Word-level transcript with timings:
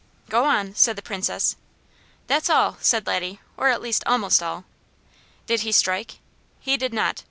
'""Go 0.31 0.45
on!" 0.45 0.73
said 0.73 0.95
the 0.95 1.03
Princess. 1.03 1.55
"That's 2.25 2.49
all," 2.49 2.77
said 2.81 3.05
Laddie, 3.05 3.39
"or 3.55 3.67
at 3.69 3.83
least 3.83 4.01
almost 4.07 4.41
all." 4.41 4.65
"Did 5.45 5.59
he 5.59 5.71
strike?" 5.71 6.17
"He 6.59 6.75
did 6.75 6.91
not. 6.91 7.19